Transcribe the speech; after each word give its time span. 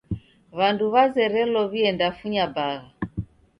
W'andu 0.57 0.85
w'azerelo 0.93 1.61
w'iendefunya 1.71 2.43
bagha. 2.55 2.87